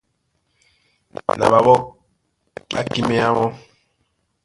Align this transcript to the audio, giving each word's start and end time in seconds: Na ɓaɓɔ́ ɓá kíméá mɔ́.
Na 1.39 1.45
ɓaɓɔ́ 1.53 1.77
ɓá 2.71 2.81
kíméá 2.91 3.29
mɔ́. 3.37 3.47